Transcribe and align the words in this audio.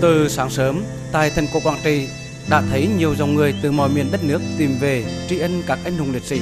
Từ 0.00 0.28
sáng 0.28 0.50
sớm, 0.50 0.82
tại 1.12 1.30
thành 1.30 1.46
cổ 1.52 1.60
Quảng 1.64 1.78
Trị 1.84 2.08
đã 2.50 2.62
thấy 2.70 2.88
nhiều 2.98 3.14
dòng 3.14 3.34
người 3.34 3.54
từ 3.62 3.72
mọi 3.72 3.88
miền 3.88 4.06
đất 4.12 4.24
nước 4.24 4.40
tìm 4.58 4.76
về 4.80 5.04
tri 5.28 5.38
ân 5.38 5.62
các 5.66 5.78
anh 5.84 5.98
hùng 5.98 6.12
liệt 6.12 6.22
sĩ. 6.22 6.40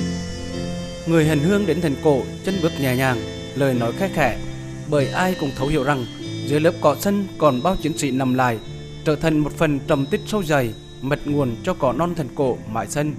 Người 1.06 1.26
hành 1.26 1.38
hương 1.38 1.66
đến 1.66 1.80
thành 1.80 1.94
cổ 2.04 2.22
chân 2.44 2.54
bước 2.62 2.72
nhẹ 2.80 2.96
nhàng, 2.96 3.22
lời 3.54 3.74
nói 3.74 3.92
khẽ 3.98 4.10
khẽ, 4.14 4.38
bởi 4.90 5.08
ai 5.08 5.34
cũng 5.40 5.50
thấu 5.56 5.68
hiểu 5.68 5.84
rằng 5.84 6.06
dưới 6.46 6.60
lớp 6.60 6.74
cỏ 6.80 6.96
sân 7.00 7.26
còn 7.38 7.62
bao 7.62 7.76
chiến 7.76 7.98
sĩ 7.98 8.10
nằm 8.10 8.34
lại, 8.34 8.58
trở 9.04 9.16
thành 9.16 9.38
một 9.38 9.52
phần 9.52 9.80
trầm 9.88 10.06
tích 10.06 10.20
sâu 10.26 10.42
dày, 10.42 10.74
mật 11.02 11.26
nguồn 11.26 11.56
cho 11.64 11.74
cỏ 11.74 11.92
non 11.92 12.14
thành 12.14 12.28
cổ 12.34 12.58
mãi 12.72 12.86
xanh. 12.86 13.14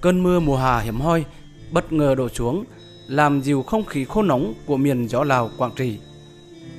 Cơn 0.00 0.22
mưa 0.22 0.40
mùa 0.40 0.56
hạ 0.56 0.80
hiểm 0.80 1.00
hoi 1.00 1.24
bất 1.70 1.92
ngờ 1.92 2.14
đổ 2.14 2.28
xuống, 2.28 2.64
làm 3.08 3.42
dịu 3.42 3.62
không 3.62 3.84
khí 3.84 4.04
khô 4.04 4.22
nóng 4.22 4.54
của 4.66 4.76
miền 4.76 5.06
gió 5.06 5.24
Lào 5.24 5.50
Quảng 5.58 5.72
Trị. 5.76 5.98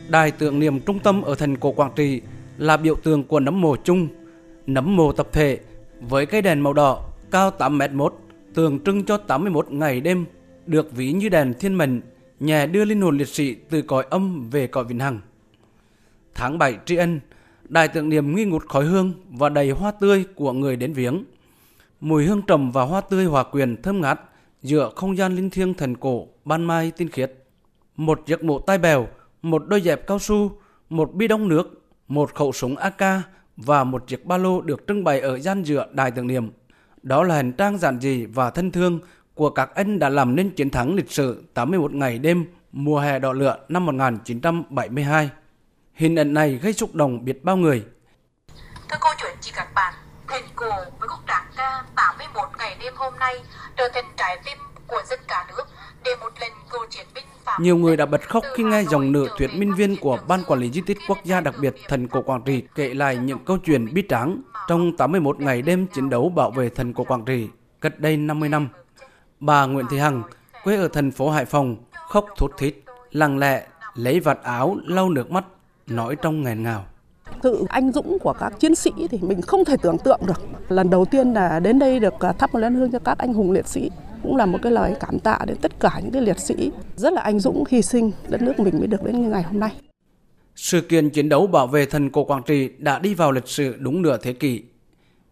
Đài 0.10 0.32
tưởng 0.32 0.60
niệm 0.60 0.80
trung 0.80 1.00
tâm 1.00 1.22
ở 1.22 1.36
thành 1.36 1.58
cổ 1.58 1.72
Quảng 1.72 1.92
Trị 1.96 2.22
là 2.58 2.78
biểu 2.78 2.96
tượng 2.96 3.24
của 3.24 3.40
nấm 3.40 3.62
mồ 3.62 3.76
chung, 3.84 4.08
nấm 4.68 4.96
mồ 4.96 5.12
tập 5.12 5.28
thể 5.32 5.60
với 6.02 6.26
cây 6.26 6.42
đèn 6.42 6.60
màu 6.60 6.74
đỏ 6.74 7.10
cao 7.32 7.52
8 7.52 7.78
mét 7.78 7.92
một 7.92 8.20
tượng 8.54 8.80
trưng 8.80 9.04
cho 9.04 9.18
81 9.18 9.72
ngày 9.72 10.02
đêm 10.02 10.26
được 10.66 10.92
ví 10.92 11.12
như 11.12 11.30
đèn 11.30 11.54
thiên 11.60 11.78
mệnh 11.78 12.02
nhà 12.40 12.66
đưa 12.66 12.86
linh 12.86 13.02
hồn 13.02 13.18
liệt 13.18 13.28
sĩ 13.28 13.56
từ 13.70 13.82
cõi 13.82 14.06
âm 14.10 14.50
về 14.50 14.68
cõi 14.68 14.84
vĩnh 14.84 15.00
hằng. 15.00 15.20
Tháng 16.36 16.58
7 16.58 16.78
tri 16.86 16.96
ân, 16.96 17.20
đài 17.70 17.88
tưởng 17.88 18.10
niệm 18.10 18.36
nghi 18.36 18.46
ngút 18.46 18.66
khói 18.68 18.86
hương 18.86 19.14
và 19.30 19.50
đầy 19.50 19.70
hoa 19.70 19.92
tươi 19.92 20.26
của 20.36 20.54
người 20.54 20.76
đến 20.76 20.94
viếng. 20.94 21.24
Mùi 22.00 22.26
hương 22.26 22.42
trầm 22.42 22.72
và 22.72 22.84
hoa 22.84 23.02
tươi 23.02 23.26
hòa 23.26 23.44
quyền 23.44 23.82
thơm 23.82 24.02
ngát 24.02 24.20
giữa 24.64 24.92
không 24.96 25.18
gian 25.18 25.36
linh 25.36 25.50
thiêng 25.50 25.74
thần 25.74 25.98
cổ 25.98 26.28
ban 26.46 26.64
mai 26.64 26.92
tinh 26.98 27.10
khiết. 27.10 27.34
Một 27.98 28.22
giấc 28.26 28.44
mộ 28.44 28.60
tai 28.60 28.78
bèo, 28.78 29.08
một 29.46 29.68
đôi 29.68 29.82
dẹp 29.82 30.08
cao 30.08 30.20
su, 30.20 30.52
một 30.90 31.14
bi 31.14 31.28
đông 31.28 31.48
nước, 31.48 31.86
một 32.08 32.36
khẩu 32.36 32.52
súng 32.52 32.78
AK 32.78 33.22
và 33.58 33.84
một 33.84 34.08
chiếc 34.08 34.26
ba 34.26 34.38
lô 34.38 34.62
được 34.62 34.88
trưng 34.88 35.04
bày 35.04 35.20
ở 35.20 35.40
gian 35.40 35.64
dựa 35.66 35.88
đài 35.92 36.12
tưởng 36.12 36.28
niệm. 36.28 36.52
Đó 37.02 37.24
là 37.24 37.36
hành 37.36 37.54
trang 37.54 37.78
giản 37.78 38.00
dị 38.00 38.26
và 38.26 38.50
thân 38.50 38.72
thương 38.72 39.00
của 39.34 39.50
các 39.50 39.76
anh 39.76 40.00
đã 40.00 40.10
làm 40.10 40.36
nên 40.36 40.50
chiến 40.50 40.70
thắng 40.70 40.96
lịch 40.96 41.12
sử 41.12 41.44
81 41.54 41.94
ngày 41.94 42.20
đêm 42.20 42.46
mùa 42.72 43.00
hè 43.00 43.20
đỏ 43.20 43.34
lửa 43.34 43.58
năm 43.70 43.86
1972. 43.86 45.30
Hình 45.94 46.16
ảnh 46.16 46.34
này 46.34 46.56
gây 46.56 46.74
xúc 46.74 46.96
động 46.96 47.26
biết 47.26 47.44
bao 47.44 47.58
người. 47.58 47.86
Thưa 48.90 48.98
cô 49.00 49.10
chuyện 49.22 49.38
chị 49.42 49.52
các 49.56 49.68
bạn, 49.76 49.94
thành 50.28 50.44
cổ 50.56 50.70
với 51.00 51.10
quốc 51.10 51.26
đảng 51.28 51.46
ca 51.58 51.84
81 51.96 52.50
ngày 52.58 52.78
đêm 52.80 52.94
hôm 52.96 53.14
nay 53.20 53.44
trở 53.78 53.90
thành 53.94 54.06
trái 54.18 54.38
tim 54.46 54.58
của 54.88 55.02
dân 55.10 55.20
cả 55.28 55.46
nước 55.50 55.64
để 56.06 56.12
một 56.22 56.30
lần 56.42 56.52
cựu 56.72 56.82
chiến 56.90 57.06
binh 57.16 57.24
phạm 57.44 57.64
Nhiều 57.64 57.78
người 57.78 57.98
đã 57.98 58.06
bật 58.06 58.30
khóc 58.30 58.44
khi 58.56 58.64
nghe 58.64 58.84
dòng 58.84 59.12
nữ 59.12 59.28
thuyết 59.38 59.50
minh 59.56 59.76
viên 59.76 59.96
của 59.98 60.20
Ban 60.28 60.44
Quản 60.48 60.60
lý 60.60 60.72
Di 60.72 60.82
tích 60.82 60.98
Quốc 61.08 61.18
gia 61.24 61.42
đặc 61.42 61.56
biệt 61.62 61.76
Thần 61.88 62.08
Cổ 62.08 62.22
Quảng 62.22 62.42
Trị 62.42 62.64
kể 62.76 62.94
lại 62.94 63.18
những 63.18 63.46
câu 63.46 63.58
chuyện 63.58 63.94
bi 63.94 64.04
tráng 64.10 64.42
trong 64.68 64.98
81 64.98 65.40
ngày 65.40 65.62
đêm 65.62 65.88
chiến 65.88 66.10
đấu 66.10 66.30
bảo 66.30 66.52
vệ 66.52 66.70
Thần 66.70 66.94
Cổ 66.94 67.04
Quảng 67.04 67.26
Trị 67.26 67.48
cách 67.82 68.00
đây 68.00 68.18
50 68.18 68.50
năm. 68.50 68.68
Bà 69.40 69.66
Nguyễn 69.66 69.86
Thị 69.90 69.98
Hằng, 69.98 70.24
quê 70.64 70.76
ở 70.76 70.88
thành 70.88 71.12
phố 71.12 71.30
Hải 71.30 71.46
Phòng, 71.46 71.76
khóc 72.10 72.26
thút 72.38 72.58
thít, 72.58 72.76
lặng 73.12 73.38
lẽ 73.38 73.68
lấy 73.96 74.20
vạt 74.20 74.44
áo 74.44 74.78
lau 74.86 75.10
nước 75.10 75.32
mắt, 75.32 75.46
nói 75.88 76.16
trong 76.16 76.44
nghẹn 76.44 76.64
ngào. 76.64 76.86
Sự 77.44 77.66
anh 77.70 77.92
dũng 77.92 78.18
của 78.20 78.34
các 78.40 78.54
chiến 78.60 78.76
sĩ 78.76 78.92
thì 79.12 79.20
mình 79.22 79.42
không 79.42 79.66
thể 79.66 79.78
tưởng 79.82 79.98
tượng 79.98 80.20
được. 80.28 80.42
Lần 80.70 80.90
đầu 80.90 81.06
tiên 81.06 81.34
là 81.34 81.60
đến 81.60 81.80
đây 81.80 82.00
được 82.00 82.14
à, 82.20 82.32
thắp 82.32 82.54
một 82.54 82.60
nén 82.60 82.76
hương 82.76 82.92
cho 82.92 83.00
các 83.00 83.18
anh 83.18 83.34
hùng 83.34 83.52
liệt 83.52 83.68
sĩ 83.68 83.92
cũng 84.26 84.36
là 84.36 84.46
một 84.46 84.60
cái 84.62 84.72
lời 84.72 84.96
cảm 85.00 85.20
tạ 85.20 85.40
đến 85.48 85.58
tất 85.62 85.80
cả 85.80 86.00
những 86.04 86.12
cái 86.12 86.22
liệt 86.22 86.40
sĩ 86.40 86.72
rất 86.96 87.14
là 87.14 87.22
anh 87.22 87.40
dũng 87.40 87.64
hy 87.70 87.82
sinh 87.82 88.12
đất 88.30 88.42
nước 88.42 88.60
mình 88.60 88.78
mới 88.80 88.88
được 88.88 89.04
đến 89.04 89.22
như 89.22 89.30
ngày 89.30 89.44
hôm 89.44 89.60
nay. 89.60 89.72
Sự 90.56 90.82
kiện 90.82 91.10
chiến 91.10 91.30
đấu 91.30 91.48
bảo 91.48 91.68
vệ 91.68 91.86
thần 91.86 92.10
cổ 92.10 92.24
Quảng 92.24 92.44
Trị 92.44 92.70
đã 92.78 93.00
đi 93.00 93.14
vào 93.14 93.32
lịch 93.32 93.48
sử 93.48 93.76
đúng 93.80 94.02
nửa 94.02 94.18
thế 94.18 94.34
kỷ. 94.34 94.62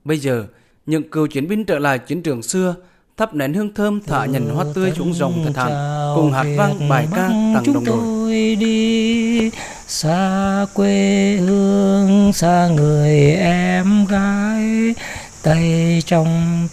Bây 0.03 0.18
giờ, 0.18 0.46
những 0.86 1.09
cựu 1.09 1.28
chiến 1.28 1.48
binh 1.48 1.66
trở 1.66 1.80
lại 1.80 2.00
chiến 2.00 2.22
trường 2.22 2.42
xưa, 2.42 2.76
thắp 3.18 3.36
nén 3.36 3.53
hương 3.53 3.74
thơm 3.74 4.02
thả 4.02 4.26
nhận 4.26 4.50
hoa 4.50 4.66
tươi 4.74 4.92
xuống 4.98 5.14
dòng 5.14 5.34
thật 5.46 5.52
hạn, 5.56 5.72
cùng 6.16 6.32
hát 6.32 6.46
vang 6.58 6.90
bài 6.90 7.08
ca 7.12 7.28
tặng 7.28 7.74
đồng 7.74 7.86
đội. 7.86 7.98
tôi 8.02 8.56
đi 8.59 9.50
xa 9.88 10.66
quê 10.74 11.38
hương 11.42 12.34
xa 12.34 12.70
người 12.76 13.20
em 13.36 14.06
gái 14.09 14.96
tay 15.44 16.02
trong 16.06 16.28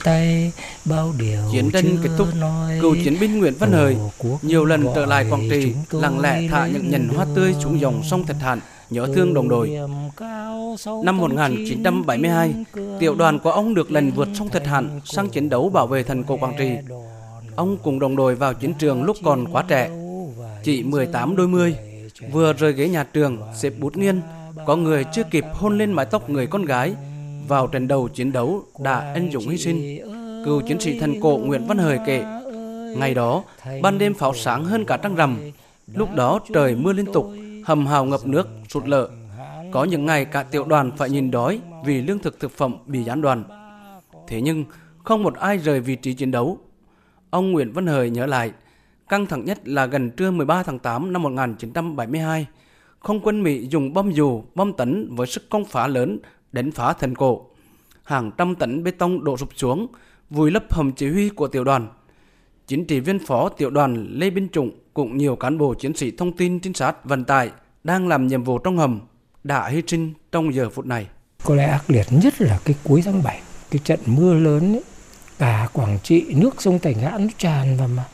tay 0.05 0.53
bao 0.85 1.13
điều 1.19 1.41
Chiến 1.53 1.71
tranh 1.71 1.97
kết 2.03 2.11
thúc, 2.19 2.29
nói. 2.37 2.79
cựu 2.81 2.97
chiến 3.05 3.17
binh 3.21 3.39
Nguyễn 3.39 3.55
Văn 3.59 3.73
Hời 3.73 3.97
nhiều 4.43 4.65
lần 4.65 4.87
trở 4.95 5.07
lại 5.07 5.27
Quảng 5.31 5.49
Trị, 5.51 5.75
lặng 5.91 6.21
lẽ 6.21 6.49
thả 6.51 6.67
những 6.67 6.91
nhành 6.91 7.09
hoa 7.09 7.27
tươi 7.35 7.55
xuống 7.61 7.81
dòng 7.81 8.03
sông 8.05 8.27
Thạch 8.27 8.41
Hạn, 8.41 8.61
nhớ 8.91 9.09
thương 9.15 9.35
đồng 9.35 9.49
đội. 9.49 9.71
Năm 11.05 11.17
trong 11.17 11.17
1972, 11.17 12.55
chính 12.75 12.99
tiểu 13.01 13.15
đoàn 13.15 13.39
của 13.39 13.51
ông 13.51 13.75
được 13.75 13.91
lần 13.91 14.11
vượt 14.11 14.29
sông 14.35 14.49
Thạch 14.49 14.67
Hạn 14.67 15.01
sang 15.05 15.29
chiến 15.29 15.49
đấu 15.49 15.69
bảo 15.69 15.87
vệ 15.87 16.03
thần 16.03 16.25
cổ 16.25 16.37
Quảng 16.37 16.55
Trị. 16.59 16.71
Ông 17.57 17.77
cùng 17.83 17.99
đồng 17.99 18.17
đội 18.17 18.35
vào 18.35 18.55
chiến 18.55 18.75
trường 18.75 19.03
lúc 19.03 19.17
còn 19.25 19.53
quá 19.53 19.65
trẻ, 19.69 19.91
chỉ 20.63 20.83
18 20.83 21.37
đôi 21.37 21.49
mươi, 21.49 21.75
vừa 22.33 22.53
rời 22.53 22.73
ghế 22.73 22.89
nhà 22.89 23.05
trường, 23.13 23.39
xếp 23.57 23.73
bút 23.79 23.97
nghiên, 23.97 24.21
có 24.67 24.77
người 24.77 25.05
chưa 25.13 25.23
kịp 25.31 25.45
hôn 25.53 25.79
lên 25.79 25.93
mái 25.93 26.07
tóc 26.07 26.31
người 26.31 26.47
con 26.47 26.65
gái, 26.65 26.95
vào 27.49 27.67
trận 27.67 27.89
đầu 27.89 28.09
chiến 28.09 28.33
đấu 28.33 28.65
đã 28.79 29.13
anh 29.15 29.31
dũng 29.33 29.49
hy 29.49 29.59
sinh. 29.59 29.99
Cựu 30.45 30.61
chiến 30.61 30.81
sĩ 30.81 30.99
thần 30.99 31.21
cổ 31.21 31.41
Nguyễn 31.45 31.67
Văn 31.67 31.79
Hời 31.79 31.99
kể, 32.07 32.25
ngày 32.97 33.15
đó, 33.15 33.45
ban 33.83 33.99
đêm 33.99 34.15
pháo 34.15 34.35
sáng 34.35 34.65
hơn 34.65 34.85
cả 34.85 34.97
trăng 34.97 35.15
rằm, 35.15 35.39
lúc 35.95 36.15
đó 36.15 36.41
trời 36.55 36.75
mưa 36.75 36.93
liên 36.93 37.07
tục, 37.13 37.31
hầm 37.65 37.87
hào 37.87 38.05
ngập 38.05 38.27
nước, 38.27 38.49
sụt 38.69 38.89
lở. 38.89 39.09
Có 39.71 39.85
những 39.85 40.07
ngày 40.07 40.25
cả 40.25 40.43
tiểu 40.43 40.65
đoàn 40.65 40.91
phải 40.97 41.11
nhìn 41.11 41.31
đói 41.31 41.61
vì 41.85 42.03
lương 42.03 42.19
thực 42.19 42.41
thực 42.41 42.53
phẩm 42.53 42.77
bị 42.87 43.03
gián 43.03 43.21
đoạn. 43.21 43.45
Thế 44.29 44.41
nhưng, 44.41 44.65
không 45.05 45.23
một 45.23 45.35
ai 45.35 45.57
rời 45.57 45.81
vị 45.81 45.97
trí 45.97 46.15
chiến 46.15 46.31
đấu. 46.31 46.59
Ông 47.31 47.53
Nguyễn 47.53 47.73
Văn 47.73 47.87
Hời 47.87 48.11
nhớ 48.11 48.27
lại, 48.27 48.53
căng 49.09 49.27
thẳng 49.27 49.45
nhất 49.45 49.69
là 49.69 49.87
gần 49.87 50.11
trưa 50.11 50.31
13 50.31 50.63
tháng 50.63 50.79
8 50.79 51.13
năm 51.13 51.23
1972, 51.23 52.47
không 52.99 53.21
quân 53.21 53.43
Mỹ 53.43 53.67
dùng 53.69 53.93
bom 53.93 54.11
dù, 54.11 54.43
bom 54.55 54.73
tấn 54.73 55.15
với 55.17 55.27
sức 55.27 55.51
công 55.51 55.65
phá 55.65 55.87
lớn 55.87 56.19
đánh 56.53 56.71
phá 56.73 56.93
thành 56.93 57.15
cổ. 57.15 57.47
Hàng 58.03 58.31
trăm 58.39 58.55
tấn 58.55 58.85
bê 58.85 58.91
tông 58.91 59.25
đổ 59.25 59.37
sụp 59.37 59.49
xuống, 59.57 59.87
vùi 60.31 60.51
lấp 60.51 60.73
hầm 60.73 60.93
chỉ 60.93 61.11
huy 61.11 61.29
của 61.29 61.49
tiểu 61.49 61.65
đoàn. 61.65 61.89
Chính 62.67 62.85
trị 62.85 63.01
viên 63.01 63.19
phó 63.19 63.49
tiểu 63.49 63.71
đoàn 63.71 64.07
Lê 64.11 64.31
Binh 64.31 64.49
Trụng 64.49 64.71
cùng 64.95 65.17
nhiều 65.17 65.37
cán 65.37 65.59
bộ 65.59 65.75
chiến 65.75 65.95
sĩ 65.95 66.11
thông 66.11 66.37
tin 66.37 66.61
trinh 66.61 66.75
sát 66.75 67.05
vận 67.05 67.25
tải 67.25 67.51
đang 67.85 68.09
làm 68.09 68.27
nhiệm 68.27 68.45
vụ 68.45 68.59
trong 68.59 68.79
hầm 68.79 69.01
đã 69.45 69.69
hy 69.69 69.83
sinh 69.87 70.13
trong 70.33 70.55
giờ 70.55 70.71
phút 70.71 70.87
này. 70.87 71.07
có 71.45 71.55
lẽ 71.55 71.65
ác 71.65 71.91
liệt 71.91 72.07
nhất 72.11 72.41
là 72.41 72.61
cái 72.65 72.75
cuối 72.85 73.03
tháng 73.05 73.23
7 73.23 73.41
cái 73.71 73.81
trận 73.85 74.01
mưa 74.07 74.35
lớn 74.35 74.73
ấy, 74.73 74.83
cả 75.39 75.69
Quảng 75.73 75.99
Trị 76.03 76.35
nước 76.35 76.63
sông 76.63 76.79
Thành 76.79 76.95
Hãn 76.95 77.27
nó 77.27 77.33
tràn 77.39 77.77
vào 77.77 77.89
mà 77.89 78.05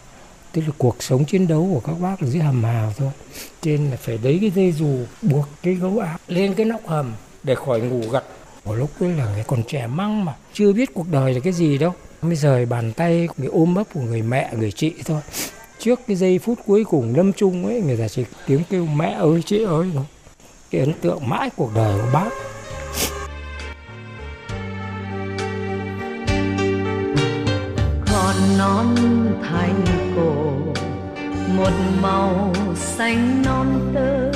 tức 0.53 0.63
là 0.67 0.73
cuộc 0.79 1.03
sống 1.03 1.25
chiến 1.25 1.49
đấu 1.49 1.71
của 1.73 1.81
các 1.81 2.01
bác 2.01 2.21
ở 2.21 2.27
dưới 2.27 2.43
hầm 2.43 2.65
hào 2.65 2.93
thôi 2.97 3.11
trên 3.63 3.91
là 3.91 3.97
phải 3.97 4.19
lấy 4.23 4.39
cái 4.41 4.51
dây 4.51 4.73
dù 4.73 4.99
buộc 5.23 5.49
cái 5.63 5.75
gấu 5.75 5.99
áo 5.99 6.19
lên 6.29 6.55
cái 6.55 6.67
nóc 6.67 6.87
hầm 6.87 7.13
để 7.47 7.55
khỏi 7.55 7.81
ngủ 7.81 8.01
gật. 8.11 8.25
Một 8.65 8.75
lúc 8.75 8.91
ấy 9.01 9.09
là 9.09 9.29
người 9.35 9.45
còn 9.47 9.63
trẻ 9.63 9.87
măng 9.87 10.25
mà 10.25 10.35
chưa 10.53 10.73
biết 10.73 10.95
cuộc 10.95 11.07
đời 11.11 11.35
là 11.35 11.41
cái 11.41 11.53
gì 11.53 11.79
đâu. 11.79 11.93
Bây 12.23 12.37
giờ 12.37 12.67
bàn 12.71 12.93
tay 12.93 13.29
người 13.37 13.49
ôm 13.49 13.75
ấp 13.75 13.85
của 13.95 14.01
người 14.01 14.23
mẹ 14.23 14.51
người 14.59 14.73
chị 14.73 14.95
thôi. 15.05 15.21
Trước 15.79 16.01
cái 16.07 16.17
giây 16.17 16.39
phút 16.39 16.59
cuối 16.67 16.85
cùng 16.85 17.15
lâm 17.17 17.33
chung 17.33 17.67
ấy 17.67 17.81
người 17.81 17.97
ta 17.97 18.09
chỉ 18.09 18.25
tiếng 18.47 18.63
kêu 18.71 18.87
mẹ 18.87 19.17
ơi 19.19 19.43
chị 19.47 19.65
ơi! 19.65 19.91
thôi. 19.95 20.05
Cái 20.71 20.81
ấn 20.81 20.93
tượng 20.93 21.29
mãi 21.29 21.51
cuộc 21.57 21.71
đời 21.75 22.01
của 22.03 22.09
bác. 22.13 22.31
Còn 28.13 28.59
non 28.59 28.97
thành 29.43 29.85
cổ 30.17 30.53
một 31.57 31.73
màu 32.03 32.53
xanh 32.77 33.43
non 33.45 33.93
minh 33.95 34.36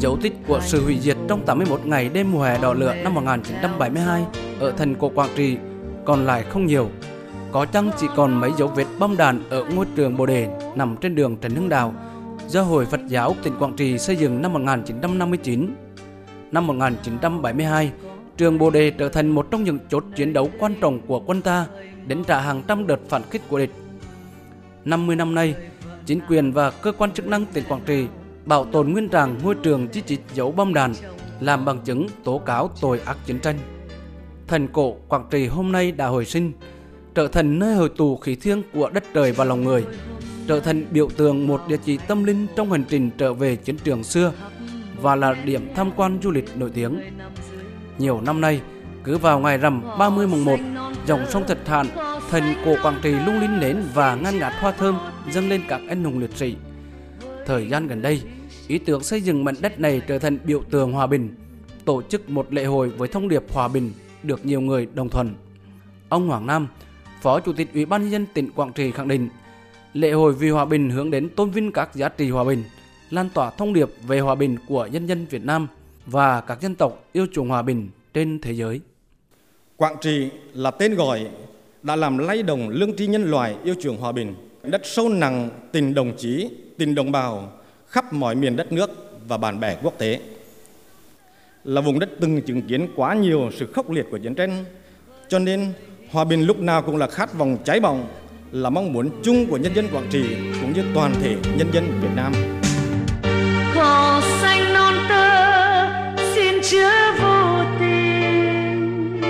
Dấu 0.00 0.16
tích 0.16 0.32
của 0.46 0.60
sự 0.62 0.84
hủy 0.84 0.98
diệt 1.00 1.16
trong 1.28 1.46
81 1.46 1.86
ngày 1.86 2.08
đêm 2.08 2.32
mùa 2.32 2.42
hè 2.42 2.58
đỏ 2.58 2.74
lửa 2.74 2.94
năm 2.94 3.14
1972 3.14 4.24
ở 4.60 4.70
thành 4.70 4.94
cổ 4.94 5.08
Quảng 5.08 5.28
Trị 5.36 5.56
còn 6.04 6.26
lại 6.26 6.42
không 6.42 6.66
nhiều. 6.66 6.90
Có 7.52 7.66
chăng 7.66 7.90
chỉ 8.00 8.06
còn 8.16 8.40
mấy 8.40 8.50
dấu 8.58 8.68
vết 8.68 8.86
bom 8.98 9.16
đạn 9.16 9.42
ở 9.50 9.64
ngôi 9.64 9.86
trường 9.96 10.16
Bồ 10.16 10.26
Đề 10.26 10.48
nằm 10.74 10.96
trên 10.96 11.14
đường 11.14 11.36
Trần 11.36 11.54
Hưng 11.54 11.68
Đạo 11.68 11.94
do 12.48 12.62
Hội 12.62 12.86
Phật 12.86 13.00
giáo 13.08 13.36
tỉnh 13.42 13.52
Quảng 13.58 13.76
Trị 13.76 13.98
xây 13.98 14.16
dựng 14.16 14.42
năm 14.42 14.52
1959. 14.52 15.74
Năm 16.52 16.66
1972, 16.66 17.92
trường 18.36 18.58
Bồ 18.58 18.70
Đề 18.70 18.90
trở 18.90 19.08
thành 19.08 19.28
một 19.28 19.50
trong 19.50 19.64
những 19.64 19.78
chốt 19.90 20.04
chiến 20.16 20.32
đấu 20.32 20.50
quan 20.58 20.74
trọng 20.80 21.00
của 21.06 21.20
quân 21.20 21.42
ta 21.42 21.66
đánh 22.06 22.24
trả 22.24 22.40
hàng 22.40 22.62
trăm 22.68 22.86
đợt 22.86 23.00
phản 23.08 23.22
kích 23.30 23.42
của 23.48 23.58
địch. 23.58 23.70
50 24.84 25.16
năm 25.16 25.34
nay, 25.34 25.54
chính 26.06 26.20
quyền 26.28 26.52
và 26.52 26.70
cơ 26.70 26.92
quan 26.92 27.12
chức 27.12 27.26
năng 27.26 27.44
tỉnh 27.44 27.64
Quảng 27.68 27.80
Trị 27.86 28.06
bảo 28.44 28.64
tồn 28.64 28.92
nguyên 28.92 29.08
trạng 29.08 29.38
ngôi 29.42 29.54
trường 29.54 29.88
di 29.92 30.00
trị 30.00 30.18
dấu 30.34 30.52
bom 30.52 30.74
đạn 30.74 30.92
làm 31.40 31.64
bằng 31.64 31.78
chứng 31.84 32.06
tố 32.24 32.38
cáo 32.38 32.70
tội 32.80 33.00
ác 33.04 33.16
chiến 33.26 33.38
tranh. 33.38 33.58
Thành 34.46 34.68
cổ 34.68 34.96
Quảng 35.08 35.24
Trị 35.30 35.46
hôm 35.46 35.72
nay 35.72 35.92
đã 35.92 36.06
hồi 36.06 36.24
sinh, 36.24 36.52
trở 37.14 37.28
thành 37.28 37.58
nơi 37.58 37.74
hồi 37.74 37.88
tù 37.96 38.16
khí 38.16 38.36
thiêng 38.36 38.62
của 38.72 38.90
đất 38.90 39.04
trời 39.14 39.32
và 39.32 39.44
lòng 39.44 39.64
người, 39.64 39.84
trở 40.46 40.60
thành 40.60 40.84
biểu 40.90 41.08
tượng 41.16 41.46
một 41.46 41.62
địa 41.68 41.76
chỉ 41.84 41.96
tâm 41.96 42.24
linh 42.24 42.46
trong 42.56 42.70
hành 42.70 42.84
trình 42.88 43.10
trở 43.18 43.32
về 43.32 43.56
chiến 43.56 43.76
trường 43.84 44.04
xưa 44.04 44.32
và 45.02 45.16
là 45.16 45.32
điểm 45.32 45.68
tham 45.74 45.90
quan 45.96 46.18
du 46.22 46.30
lịch 46.30 46.56
nổi 46.56 46.70
tiếng. 46.74 47.00
Nhiều 47.98 48.20
năm 48.20 48.40
nay, 48.40 48.60
cứ 49.04 49.18
vào 49.18 49.40
ngày 49.40 49.58
rằm 49.58 49.82
30 49.98 50.26
mùng 50.26 50.44
1, 50.44 50.56
dòng 51.06 51.26
sông 51.28 51.46
Thạch 51.46 51.68
Hạn, 51.68 51.86
thành 52.30 52.54
cổ 52.64 52.76
Quảng 52.82 53.00
Trị 53.02 53.10
lung 53.10 53.40
linh 53.40 53.60
nến 53.60 53.82
và 53.94 54.14
ngăn 54.14 54.38
ngạt 54.38 54.52
hoa 54.60 54.72
thơm 54.72 54.98
dâng 55.30 55.48
lên 55.48 55.62
các 55.68 55.80
anh 55.88 56.04
hùng 56.04 56.18
liệt 56.18 56.36
sĩ. 56.36 56.56
Thời 57.50 57.68
gian 57.68 57.88
gần 57.88 58.02
đây, 58.02 58.22
ý 58.68 58.78
tưởng 58.78 59.02
xây 59.02 59.20
dựng 59.20 59.44
mảnh 59.44 59.54
đất 59.60 59.80
này 59.80 60.02
trở 60.06 60.18
thành 60.18 60.38
biểu 60.44 60.62
tượng 60.70 60.92
hòa 60.92 61.06
bình, 61.06 61.34
tổ 61.84 62.02
chức 62.02 62.30
một 62.30 62.52
lễ 62.52 62.64
hội 62.64 62.88
với 62.88 63.08
thông 63.08 63.28
điệp 63.28 63.52
hòa 63.52 63.68
bình 63.68 63.92
được 64.22 64.46
nhiều 64.46 64.60
người 64.60 64.88
đồng 64.94 65.08
thuận. 65.08 65.34
Ông 66.08 66.28
Hoàng 66.28 66.46
Nam, 66.46 66.68
Phó 67.22 67.40
Chủ 67.40 67.52
tịch 67.52 67.68
Ủy 67.74 67.86
ban 67.86 68.02
nhân 68.02 68.10
dân 68.10 68.26
tỉnh 68.34 68.50
Quảng 68.50 68.72
Trị 68.72 68.90
khẳng 68.90 69.08
định, 69.08 69.28
lễ 69.92 70.12
hội 70.12 70.32
vì 70.32 70.50
hòa 70.50 70.64
bình 70.64 70.90
hướng 70.90 71.10
đến 71.10 71.28
tôn 71.28 71.50
vinh 71.50 71.72
các 71.72 71.94
giá 71.94 72.08
trị 72.08 72.30
hòa 72.30 72.44
bình, 72.44 72.62
lan 73.10 73.28
tỏa 73.34 73.50
thông 73.50 73.72
điệp 73.72 73.88
về 74.06 74.20
hòa 74.20 74.34
bình 74.34 74.56
của 74.68 74.86
nhân 74.86 75.06
dân 75.06 75.26
Việt 75.30 75.44
Nam 75.44 75.66
và 76.06 76.40
các 76.40 76.60
dân 76.60 76.74
tộc 76.74 77.04
yêu 77.12 77.26
chuộng 77.32 77.48
hòa 77.48 77.62
bình 77.62 77.88
trên 78.14 78.38
thế 78.40 78.52
giới. 78.52 78.80
Quảng 79.76 79.96
Trị 80.00 80.28
là 80.54 80.70
tên 80.70 80.94
gọi 80.94 81.26
đã 81.82 81.96
làm 81.96 82.18
lay 82.18 82.42
động 82.42 82.68
lương 82.68 82.96
tri 82.96 83.06
nhân 83.06 83.30
loại 83.30 83.56
yêu 83.64 83.74
chuộng 83.80 83.96
hòa 83.96 84.12
bình, 84.12 84.34
đất 84.62 84.80
sâu 84.84 85.08
nặng 85.08 85.50
tình 85.72 85.94
đồng 85.94 86.12
chí, 86.16 86.50
tình 86.80 86.94
đồng 86.94 87.12
bào 87.12 87.52
khắp 87.88 88.12
mọi 88.12 88.34
miền 88.34 88.56
đất 88.56 88.72
nước 88.72 88.90
và 89.28 89.36
bạn 89.36 89.60
bè 89.60 89.76
quốc 89.82 89.98
tế. 89.98 90.20
Là 91.64 91.80
vùng 91.80 91.98
đất 91.98 92.08
từng 92.20 92.42
chứng 92.42 92.62
kiến 92.62 92.88
quá 92.96 93.14
nhiều 93.14 93.50
sự 93.56 93.66
khốc 93.72 93.90
liệt 93.90 94.06
của 94.10 94.18
chiến 94.18 94.34
tranh, 94.34 94.64
cho 95.28 95.38
nên 95.38 95.72
hòa 96.10 96.24
bình 96.24 96.46
lúc 96.46 96.58
nào 96.58 96.82
cũng 96.82 96.96
là 96.96 97.06
khát 97.06 97.34
vọng 97.38 97.56
cháy 97.64 97.80
bỏng, 97.80 98.06
là 98.52 98.70
mong 98.70 98.92
muốn 98.92 99.10
chung 99.22 99.46
của 99.46 99.56
nhân 99.56 99.74
dân 99.74 99.88
Quảng 99.92 100.06
Trị 100.10 100.24
cũng 100.60 100.72
như 100.72 100.82
toàn 100.94 101.14
thể 101.22 101.36
nhân 101.56 101.70
dân 101.72 102.00
Việt 102.02 102.08
Nam. 102.16 102.32
cỏ 103.74 104.22
xanh 104.40 104.72
non 104.72 104.94
tơ 105.08 105.30
xin 106.34 106.54
chứa 106.70 107.12
vô 107.22 107.64
tình 107.80 109.20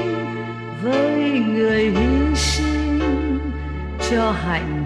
với 0.83 1.31
người 1.31 1.91
hy 1.91 2.37
sinh 2.37 3.39
cho 4.11 4.31
hạnh 4.31 4.80